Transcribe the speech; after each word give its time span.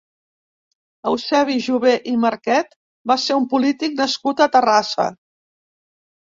Eusebi 1.09 1.57
Jover 1.65 1.93
i 2.11 2.13
Marquet 2.23 2.73
va 3.13 3.19
ser 3.25 3.37
un 3.43 3.45
polític 3.53 3.95
nascut 4.01 4.43
a 4.47 4.49
Terrassa. 4.57 5.07